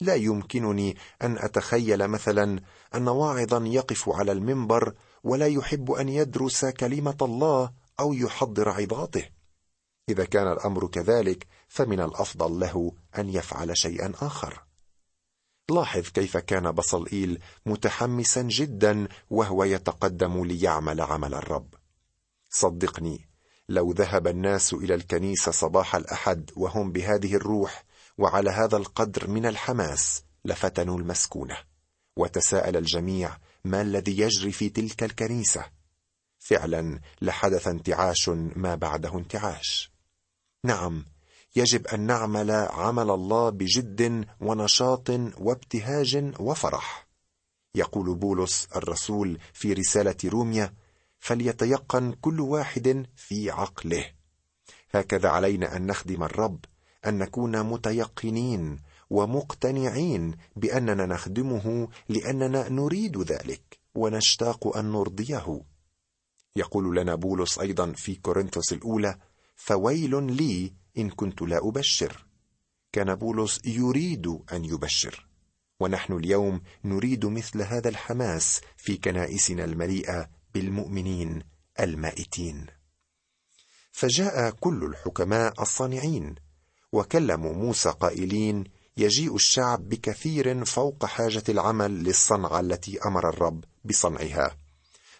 لا 0.00 0.14
يمكنني 0.14 0.96
أن 1.22 1.38
أتخيل 1.38 2.08
مثلا 2.08 2.60
أن 2.94 3.08
واعظا 3.08 3.66
يقف 3.66 4.08
على 4.08 4.32
المنبر 4.32 4.94
ولا 5.24 5.46
يحب 5.46 5.90
أن 5.90 6.08
يدرس 6.08 6.64
كلمة 6.64 7.16
الله 7.22 7.72
أو 8.00 8.12
يحضر 8.12 8.68
عظاته 8.68 9.24
إذا 10.08 10.24
كان 10.24 10.52
الأمر 10.52 10.86
كذلك 10.86 11.46
فمن 11.68 12.00
الأفضل 12.00 12.60
له 12.60 12.92
أن 13.18 13.28
يفعل 13.28 13.76
شيئا 13.76 14.12
آخر. 14.22 14.67
لاحظ 15.70 16.08
كيف 16.08 16.36
كان 16.36 16.70
بصلئيل 16.70 17.40
متحمسا 17.66 18.42
جدا 18.42 19.08
وهو 19.30 19.64
يتقدم 19.64 20.44
ليعمل 20.44 21.00
عمل 21.00 21.34
الرب. 21.34 21.74
صدقني 22.50 23.28
لو 23.68 23.92
ذهب 23.92 24.26
الناس 24.26 24.74
إلى 24.74 24.94
الكنيسة 24.94 25.52
صباح 25.52 25.96
الأحد 25.96 26.50
وهم 26.56 26.92
بهذه 26.92 27.34
الروح 27.34 27.84
وعلى 28.18 28.50
هذا 28.50 28.76
القدر 28.76 29.30
من 29.30 29.46
الحماس 29.46 30.22
لفتنوا 30.44 30.98
المسكونة. 30.98 31.56
وتساءل 32.16 32.76
الجميع 32.76 33.36
ما 33.64 33.80
الذي 33.80 34.18
يجري 34.18 34.52
في 34.52 34.68
تلك 34.68 35.02
الكنيسة؟ 35.02 35.64
فعلا 36.38 37.00
لحدث 37.22 37.68
انتعاش 37.68 38.28
ما 38.56 38.74
بعده 38.74 39.14
انتعاش. 39.14 39.92
نعم 40.64 41.04
يجب 41.58 41.86
أن 41.86 42.00
نعمل 42.00 42.50
عمل 42.50 43.10
الله 43.10 43.50
بجد 43.50 44.26
ونشاط 44.40 45.10
وابتهاج 45.38 46.32
وفرح. 46.40 47.08
يقول 47.74 48.14
بولس 48.14 48.68
الرسول 48.76 49.38
في 49.52 49.72
رسالة 49.72 50.16
روميا 50.24 50.74
فليتيقن 51.18 52.12
كل 52.20 52.40
واحد 52.40 53.06
في 53.16 53.50
عقله. 53.50 54.04
هكذا 54.90 55.28
علينا 55.28 55.76
أن 55.76 55.86
نخدم 55.86 56.22
الرب 56.22 56.64
أن 57.06 57.18
نكون 57.18 57.62
متيقنين 57.62 58.78
ومقتنعين 59.10 60.34
بأننا 60.56 61.06
نخدمه 61.06 61.88
لأننا 62.08 62.68
نريد 62.68 63.18
ذلك 63.18 63.78
ونشتاق 63.94 64.76
أن 64.76 64.92
نرضيه. 64.92 65.60
يقول 66.56 66.96
لنا 66.96 67.14
بولس 67.14 67.58
أيضا 67.58 67.92
في 67.96 68.14
كورنثوس 68.14 68.72
الأولى 68.72 69.18
فويل 69.56 70.32
لي 70.32 70.72
إن 70.98 71.10
كنت 71.10 71.42
لا 71.42 71.68
أبشر. 71.68 72.26
كان 72.92 73.14
بولس 73.14 73.60
يريد 73.64 74.26
أن 74.52 74.64
يبشر. 74.64 75.28
ونحن 75.80 76.12
اليوم 76.12 76.60
نريد 76.84 77.26
مثل 77.26 77.62
هذا 77.62 77.88
الحماس 77.88 78.60
في 78.76 78.96
كنائسنا 78.96 79.64
المليئة 79.64 80.30
بالمؤمنين 80.54 81.42
المائتين. 81.80 82.66
فجاء 83.92 84.50
كل 84.50 84.84
الحكماء 84.84 85.62
الصانعين 85.62 86.34
وكلموا 86.92 87.52
موسى 87.52 87.90
قائلين 87.90 88.64
يجيء 88.96 89.34
الشعب 89.34 89.88
بكثير 89.88 90.64
فوق 90.64 91.04
حاجة 91.04 91.44
العمل 91.48 92.04
للصنعة 92.04 92.60
التي 92.60 92.98
أمر 92.98 93.28
الرب 93.28 93.64
بصنعها. 93.84 94.56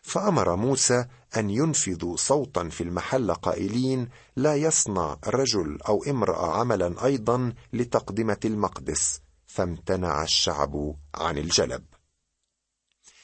فأمر 0.02 0.56
موسى 0.56 1.04
أن 1.36 1.50
ينفذوا 1.50 2.16
صوتا 2.16 2.68
في 2.68 2.82
المحل 2.82 3.34
قائلين 3.34 4.08
لا 4.36 4.56
يصنع 4.56 5.18
رجل 5.26 5.78
أو 5.88 6.04
امرأة 6.04 6.58
عملا 6.60 7.04
أيضا 7.04 7.52
لتقدمة 7.72 8.40
المقدس 8.44 9.20
فامتنع 9.46 10.22
الشعب 10.22 10.94
عن 11.14 11.38
الجلب. 11.38 11.84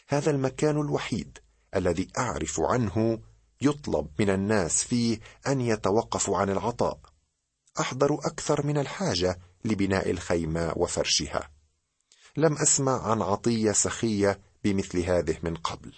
هذا 0.09 0.31
المكان 0.31 0.81
الوحيد 0.81 1.39
الذي 1.77 2.09
أعرف 2.19 2.61
عنه 2.61 3.19
يطلب 3.61 4.09
من 4.19 4.31
الناس 4.31 4.85
فيه 4.85 5.21
أن 5.47 5.61
يتوقفوا 5.61 6.39
عن 6.39 6.51
العطاء. 6.51 6.99
أحضر 7.81 8.15
أكثر 8.15 8.67
من 8.67 8.79
الحاجة 8.79 9.39
لبناء 9.65 10.11
الخيمة 10.11 10.73
وفرشها. 10.77 11.51
لم 12.37 12.53
أسمع 12.53 13.03
عن 13.03 13.23
عطية 13.23 13.73
سخية 13.73 14.41
بمثل 14.65 14.99
هذه 14.99 15.37
من 15.43 15.55
قبل. 15.55 15.95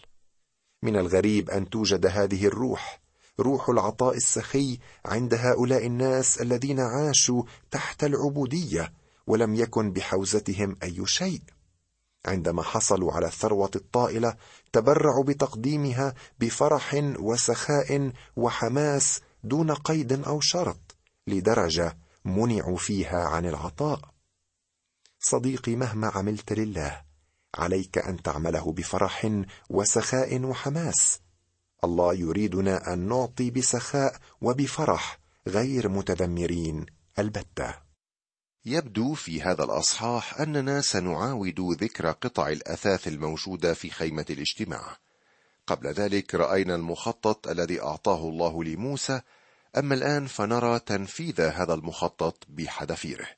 من 0.83 0.97
الغريب 0.97 1.50
أن 1.50 1.71
توجد 1.71 2.06
هذه 2.06 2.47
الروح 2.47 3.00
روح 3.40 3.68
العطاء 3.68 4.16
السخي 4.16 4.78
عند 5.04 5.35
هؤلاء 5.35 5.87
الناس 5.87 6.40
الذين 6.40 6.80
عاشوا 6.80 7.42
تحت 7.71 8.04
العبودية 8.04 8.92
ولم 9.26 9.54
يكن 9.54 9.92
بحوزتهم 9.92 10.76
أي 10.83 11.06
شيء. 11.06 11.42
عندما 12.26 12.62
حصلوا 12.62 13.12
على 13.12 13.26
الثروة 13.26 13.71
الطائلة 13.76 14.37
تبرعوا 14.73 15.25
بتقديمها 15.25 16.14
بفرح 16.40 16.95
وسخاء 17.18 18.12
وحماس 18.37 19.21
دون 19.45 19.71
قيد 19.71 20.25
أو 20.25 20.40
شرط 20.40 20.97
لدرجة 21.26 21.97
منعوا 22.25 22.76
فيها 22.76 23.25
عن 23.28 23.47
العطاء. 23.47 24.00
صديقي 25.21 25.76
مهما 25.76 26.09
عملت 26.09 26.52
لله 26.52 27.05
عليك 27.58 27.98
أن 27.98 28.22
تعمله 28.22 28.72
بفرح 28.72 29.42
وسخاء 29.70 30.44
وحماس. 30.44 31.20
الله 31.84 32.14
يريدنا 32.14 32.92
أن 32.92 33.08
نعطي 33.08 33.50
بسخاء 33.50 34.16
وبفرح 34.40 35.18
غير 35.46 35.88
متذمرين 35.88 36.86
البتة. 37.18 37.75
يبدو 38.64 39.14
في 39.14 39.42
هذا 39.42 39.64
الأصحاح 39.64 40.40
أننا 40.40 40.80
سنعاود 40.80 41.60
ذكر 41.60 42.10
قطع 42.10 42.48
الأثاث 42.48 43.08
الموجودة 43.08 43.75
في 43.75 43.90
خيمة 43.90 44.26
الاجتماع. 44.30 44.98
قبل 45.66 45.86
ذلك 45.86 46.34
رأينا 46.34 46.75
المخطط 46.75 47.48
الذي 47.48 47.82
أعطاه 47.82 48.28
الله 48.28 48.64
لموسى 48.64 49.20
أما 49.76 49.94
الآن 49.94 50.26
فنرى 50.26 50.78
تنفيذ 50.78 51.40
هذا 51.40 51.75
المخطط 51.75 52.44
بحذافيره. 52.48 53.28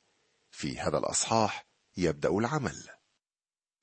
في 0.51 0.79
هذا 0.79 0.97
الأصحاح 0.97 1.65
يبدأ 1.97 2.29
العمل. 2.29 2.98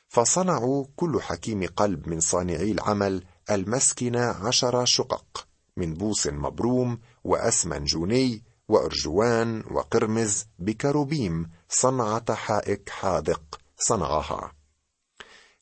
فصنعوا 0.08 0.86
كل 0.96 1.22
حكيم 1.22 1.66
قلب 1.66 2.08
من 2.08 2.20
صانعي 2.20 2.72
العمل 2.72 3.24
المسكنة 3.50 4.20
عشر 4.20 4.84
شقق 4.84 5.46
من 5.76 5.94
بوص 5.94 6.26
مبروم 6.26 6.98
وأسمنجوني 7.24 8.42
وأرجوان 8.68 9.64
وقرمز 9.70 10.46
بكروبيم 10.58 11.50
صنعة 11.68 12.34
حائك 12.34 12.88
حاذق 12.88 13.60
صنعها. 13.78 14.52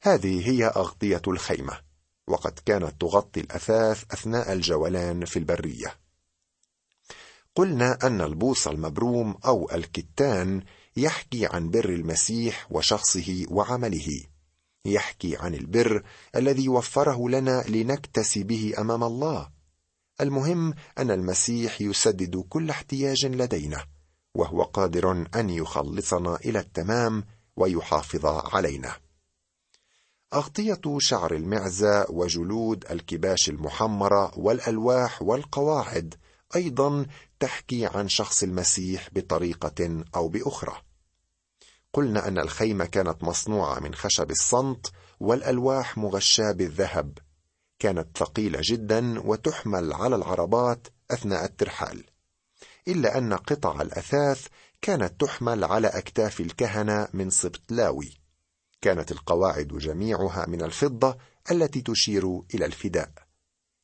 هذه 0.02 0.50
هي 0.50 0.66
أغطية 0.66 1.22
الخيمة 1.28 1.80
وقد 2.26 2.58
كانت 2.66 3.00
تغطي 3.00 3.40
الأثاث 3.40 4.04
أثناء 4.12 4.52
الجولان 4.52 5.24
في 5.24 5.38
البرية. 5.38 5.98
قلنا 7.54 7.98
أن 8.02 8.20
البوص 8.20 8.68
المبروم 8.68 9.38
أو 9.46 9.70
الكتان 9.72 10.62
يحكي 10.96 11.46
عن 11.46 11.70
بر 11.70 11.88
المسيح 11.88 12.66
وشخصه 12.70 13.46
وعمله. 13.50 14.24
يحكي 14.84 15.36
عن 15.36 15.54
البر 15.54 16.02
الذي 16.36 16.68
وفره 16.68 17.28
لنا 17.28 17.64
لنكتسي 17.68 18.42
به 18.42 18.74
أمام 18.78 19.04
الله. 19.04 19.50
المهم 20.20 20.74
أن 20.98 21.10
المسيح 21.10 21.80
يسدد 21.80 22.36
كل 22.48 22.70
احتياج 22.70 23.26
لدينا 23.26 23.84
وهو 24.34 24.62
قادر 24.62 25.26
أن 25.34 25.50
يخلصنا 25.50 26.36
إلى 26.36 26.58
التمام 26.58 27.24
ويحافظ 27.56 28.26
علينا. 28.26 28.96
أغطية 30.34 30.98
شعر 30.98 31.34
المعزة 31.34 32.06
وجلود 32.10 32.84
الكباش 32.90 33.48
المحمرة 33.48 34.38
والألواح 34.38 35.22
والقواعد 35.22 36.14
أيضا 36.56 37.06
تحكي 37.40 37.86
عن 37.86 38.08
شخص 38.08 38.42
المسيح 38.42 39.08
بطريقة 39.12 40.04
أو 40.16 40.28
بأخرى. 40.28 40.82
قلنا 41.94 42.28
أن 42.28 42.38
الخيمة 42.38 42.84
كانت 42.84 43.24
مصنوعة 43.24 43.80
من 43.80 43.94
خشب 43.94 44.30
الصمت 44.30 44.92
والألواح 45.20 45.98
مغشاة 45.98 46.52
بالذهب. 46.52 47.18
كانت 47.78 48.18
ثقيلة 48.18 48.60
جدا 48.62 49.20
وتحمل 49.20 49.92
على 49.92 50.16
العربات 50.16 50.88
أثناء 51.10 51.44
الترحال. 51.44 52.04
إلا 52.88 53.18
أن 53.18 53.34
قطع 53.34 53.80
الأثاث 53.80 54.46
كانت 54.82 55.20
تحمل 55.20 55.64
على 55.64 55.88
أكتاف 55.88 56.40
الكهنة 56.40 57.08
من 57.12 57.30
سبط 57.30 57.72
لاوي. 57.72 58.18
كانت 58.80 59.12
القواعد 59.12 59.68
جميعها 59.68 60.46
من 60.48 60.62
الفضة 60.62 61.16
التي 61.50 61.80
تشير 61.80 62.42
إلى 62.54 62.66
الفداء. 62.66 63.12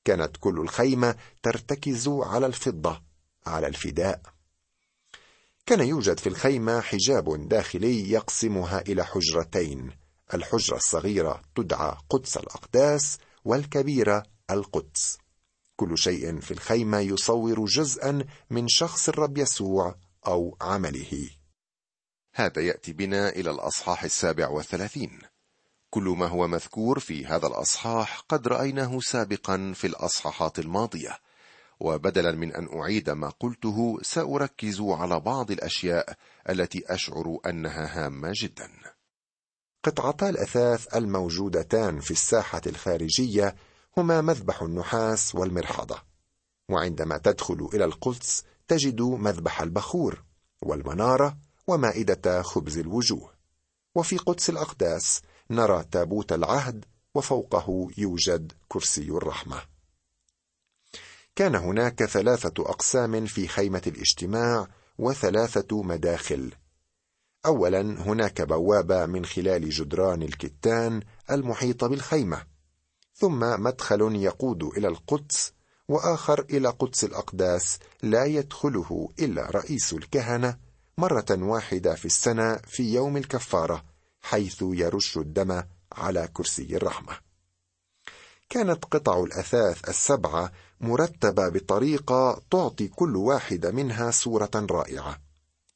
كانت 0.04 0.36
كل 0.40 0.60
الخيمة 0.60 1.14
ترتكز 1.42 2.08
على 2.08 2.46
الفضة 2.46 3.02
على 3.46 3.66
الفداء. 3.66 4.20
كان 5.66 5.80
يوجد 5.80 6.20
في 6.20 6.28
الخيمة 6.28 6.80
حجاب 6.80 7.48
داخلي 7.48 8.10
يقسمها 8.10 8.80
إلى 8.80 9.04
حجرتين. 9.04 9.90
الحجرة 10.34 10.76
الصغيرة 10.76 11.42
تدعى 11.54 11.96
قدس 12.10 12.36
الأقداس 12.36 13.18
والكبيرة 13.44 14.22
القدس. 14.50 15.18
كل 15.76 15.98
شيء 15.98 16.40
في 16.40 16.50
الخيمة 16.50 16.98
يصور 16.98 17.64
جزءا 17.64 18.24
من 18.50 18.68
شخص 18.68 19.08
الرب 19.08 19.38
يسوع 19.38 19.94
أو 20.26 20.56
عمله. 20.60 21.30
هذا 22.34 22.62
يأتي 22.62 22.92
بنا 22.92 23.28
إلى 23.28 23.50
الأصحاح 23.50 24.04
السابع 24.04 24.48
والثلاثين. 24.48 25.18
كل 25.90 26.02
ما 26.02 26.26
هو 26.26 26.46
مذكور 26.46 26.98
في 26.98 27.26
هذا 27.26 27.46
الأصحاح 27.46 28.20
قد 28.28 28.48
رأيناه 28.48 29.00
سابقا 29.00 29.72
في 29.74 29.86
الأصحاحات 29.86 30.58
الماضية. 30.58 31.18
وبدلا 31.80 32.32
من 32.32 32.54
أن 32.54 32.78
أعيد 32.78 33.10
ما 33.10 33.28
قلته 33.28 33.98
سأركز 34.02 34.80
على 34.80 35.20
بعض 35.20 35.50
الأشياء 35.50 36.16
التي 36.48 36.82
أشعر 36.86 37.38
أنها 37.46 38.06
هامة 38.06 38.32
جدا. 38.34 38.70
قطعتا 39.84 40.28
الأثاث 40.28 40.96
الموجودتان 40.96 42.00
في 42.00 42.10
الساحة 42.10 42.62
الخارجية 42.66 43.54
هما 43.96 44.20
مذبح 44.20 44.62
النحاس 44.62 45.34
والمرحضه 45.34 46.02
وعندما 46.70 47.18
تدخل 47.18 47.68
إلى 47.74 47.84
القدس 47.84 48.44
تجد 48.68 49.00
مذبح 49.00 49.62
البخور 49.62 50.24
والمنارة 50.62 51.36
ومائدة 51.66 52.42
خبز 52.42 52.78
الوجوه. 52.78 53.30
وفي 53.94 54.16
قدس 54.16 54.50
الأقداس 54.50 55.22
نرى 55.50 55.84
تابوت 55.90 56.32
العهد 56.32 56.84
وفوقه 57.14 57.88
يوجد 57.98 58.52
كرسي 58.68 59.08
الرحمة. 59.08 59.69
كان 61.40 61.54
هناك 61.54 62.04
ثلاثة 62.04 62.52
أقسام 62.58 63.26
في 63.26 63.48
خيمة 63.48 63.82
الاجتماع 63.86 64.68
وثلاثة 64.98 65.82
مداخل. 65.82 66.52
اولا 67.46 67.80
هناك 67.80 68.42
بوابة 68.42 69.06
من 69.06 69.24
خلال 69.24 69.70
جدران 69.70 70.22
الكتان 70.22 71.02
المحيطه 71.30 71.86
بالخيمة. 71.86 72.46
ثم 73.14 73.62
مدخل 73.62 74.16
يقود 74.16 74.62
إلى 74.62 74.88
القدس 74.88 75.52
وآخر 75.88 76.46
إلى 76.50 76.68
قدس 76.68 77.04
الأقداس 77.04 77.78
لا 78.02 78.24
يدخله 78.24 79.08
إلا 79.18 79.50
رئيس 79.50 79.92
الكهنة 79.92 80.58
مرة 80.98 81.26
واحدة 81.30 81.94
في 81.94 82.04
السنة 82.04 82.56
في 82.56 82.94
يوم 82.94 83.16
الكفارة 83.16 83.84
حيث 84.20 84.58
يرش 84.62 85.18
الدم 85.18 85.62
على 85.92 86.28
كرسي 86.32 86.76
الرحمة. 86.76 87.18
كانت 88.50 88.84
قطع 88.84 89.20
الأثاث 89.20 89.88
السبعة 89.88 90.52
مرتبة 90.80 91.48
بطريقة 91.48 92.42
تعطي 92.50 92.88
كل 92.88 93.16
واحدة 93.16 93.70
منها 93.70 94.10
صورة 94.10 94.50
رائعة. 94.54 95.20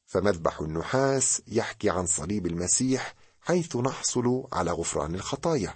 فمذبح 0.05 0.59
النحاس 0.61 1.41
يحكي 1.47 1.89
عن 1.89 2.05
صليب 2.05 2.45
المسيح 2.45 3.15
حيث 3.41 3.75
نحصل 3.75 4.47
على 4.53 4.71
غفران 4.71 5.15
الخطايا. 5.15 5.75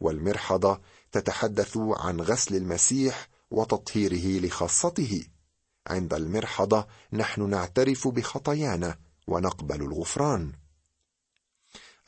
والمرحضة 0.00 0.80
تتحدث 1.12 1.76
عن 1.76 2.20
غسل 2.20 2.54
المسيح 2.54 3.28
وتطهيره 3.50 4.46
لخاصته. 4.46 5.24
عند 5.86 6.14
المرحضة 6.14 6.86
نحن 7.12 7.50
نعترف 7.50 8.08
بخطايانا 8.08 8.98
ونقبل 9.26 9.82
الغفران. 9.82 10.52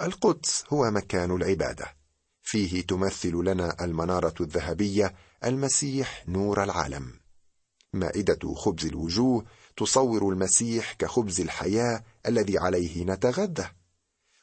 القدس 0.01 0.65
هو 0.69 0.91
مكان 0.91 1.31
العبادة. 1.31 1.97
فيه 2.43 2.87
تمثل 2.87 3.33
لنا 3.33 3.85
المنارة 3.85 4.35
الذهبية 4.41 5.15
المسيح 5.45 6.25
نور 6.29 6.63
العالم. 6.63 7.13
مائدة 7.93 8.55
خبز 8.55 8.87
الوجوه 8.87 9.45
تصور 9.77 10.33
المسيح 10.33 10.93
كخبز 10.93 11.41
الحياة 11.41 12.05
الذي 12.27 12.59
عليه 12.59 13.05
نتغذى. 13.05 13.71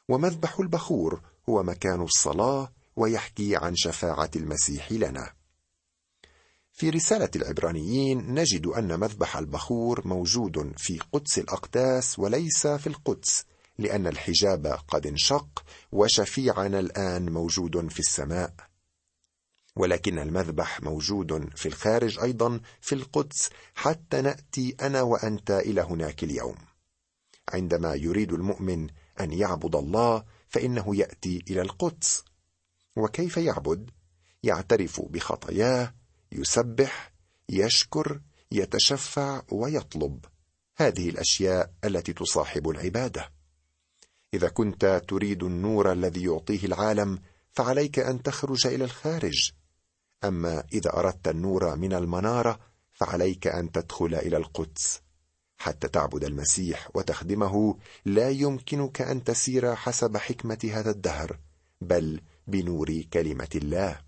ومذبح 0.08 0.60
البخور 0.60 1.20
هو 1.48 1.62
مكان 1.62 2.02
الصلاة 2.02 2.72
ويحكي 2.96 3.56
عن 3.56 3.76
شفاعة 3.76 4.30
المسيح 4.36 4.92
لنا. 4.92 5.32
في 6.72 6.90
رسالة 6.90 7.30
العبرانيين 7.36 8.34
نجد 8.34 8.66
أن 8.66 9.00
مذبح 9.00 9.36
البخور 9.36 10.08
موجود 10.08 10.72
في 10.76 10.98
قدس 11.12 11.38
الأقداس 11.38 12.18
وليس 12.18 12.66
في 12.66 12.86
القدس 12.86 13.44
لأن 13.78 14.06
الحجاب 14.06 14.66
قد 14.88 15.06
انشق 15.06 15.64
وشفيعنا 15.92 16.78
الآن 16.78 17.32
موجود 17.32 17.88
في 17.92 18.00
السماء. 18.00 18.54
ولكن 19.76 20.18
المذبح 20.18 20.82
موجود 20.82 21.54
في 21.56 21.66
الخارج 21.66 22.18
أيضا 22.18 22.60
في 22.80 22.94
القدس 22.94 23.50
حتى 23.74 24.20
نأتي 24.20 24.76
أنا 24.80 25.02
وأنت 25.02 25.50
إلى 25.50 25.80
هناك 25.80 26.24
اليوم. 26.24 26.56
عندما 27.48 27.94
يريد 27.94 28.32
المؤمن 28.32 28.88
أن 29.20 29.32
يعبد 29.32 29.76
الله 29.76 30.24
فإنه 30.48 30.96
يأتي 30.96 31.44
إلى 31.50 31.62
القدس. 31.62 32.24
وكيف 32.96 33.36
يعبد؟ 33.36 33.90
يعترف 34.42 35.00
بخطاياه 35.00 35.94
يسبح 36.32 37.12
يشكر 37.48 38.20
يتشفع 38.52 39.42
ويطلب. 39.52 40.24
هذه 40.76 41.08
الأشياء 41.08 41.72
التي 41.84 42.12
تصاحب 42.12 42.68
العبادة. 42.68 43.32
إذا 44.34 44.48
كنت 44.48 45.02
تريد 45.08 45.42
النور 45.42 45.92
الذي 45.92 46.24
يعطيه 46.24 46.64
العالم 46.64 47.18
فعليك 47.52 47.98
أن 47.98 48.22
تخرج 48.22 48.66
إلى 48.66 48.84
الخارج. 48.84 49.52
أما 50.28 50.64
إذا 50.72 50.96
أردت 50.96 51.28
النور 51.28 51.76
من 51.76 51.92
المنارة 51.92 52.58
فعليك 52.92 53.46
أن 53.46 53.72
تدخل 53.72 54.14
إلى 54.14 54.36
القدس. 54.36 55.00
حتى 55.58 55.88
تعبد 55.88 56.24
المسيح 56.24 56.90
وتخدمه 56.94 57.78
لا 58.04 58.30
يمكنك 58.30 59.00
أن 59.00 59.24
تسير 59.24 59.74
حسب 59.74 60.16
حكمة 60.16 60.70
هذا 60.72 60.90
الدهر 60.90 61.38
بل 61.80 62.20
بنور 62.46 63.02
كلمة 63.12 63.48
الله. 63.54 64.00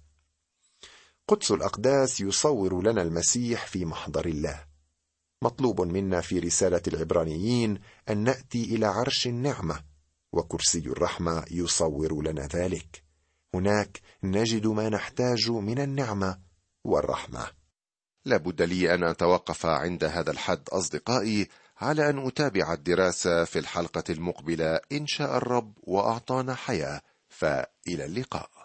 قدس 1.29 1.51
الأقداس 1.51 2.21
يصور 2.21 2.83
لنا 2.83 3.03
المسيح 3.03 3.67
في 3.67 3.85
محضر 3.85 4.27
الله. 4.27 4.65
مطلوب 5.43 5.81
منا 5.81 6.21
في 6.21 6.39
رسالة 6.39 6.83
العبرانيين 6.89 7.81
أن 8.09 8.19
نأتي 8.19 8.65
إلى 8.65 8.87
عرش 8.87 9.27
النعمة 9.27 9.85
وكرسي 10.33 10.79
الرحمة 10.79 11.45
يصور 11.51 12.23
لنا 12.23 12.47
ذلك. 12.47 13.08
هناك 13.55 14.01
نجد 14.23 14.67
ما 14.67 14.89
نحتاج 14.89 15.51
من 15.51 15.79
النعمة 15.79 16.39
والرحمة. 16.85 17.47
لابد 18.25 18.63
لي 18.63 18.95
أن 18.95 19.05
أتوقف 19.05 19.67
عند 19.67 20.05
هذا 20.05 20.31
الحد 20.31 20.69
أصدقائي 20.69 21.49
على 21.81 22.11
أن 22.11 22.27
أتابع 22.27 22.73
الدراسة 22.73 23.45
في 23.45 23.59
الحلقة 23.59 24.05
المقبلة 24.11 24.81
إن 24.93 25.07
شاء 25.07 25.37
الرب 25.37 25.73
وأعطانا 25.83 26.55
حياة. 26.55 27.03
فإلى 27.29 28.05
اللقاء. 28.05 28.58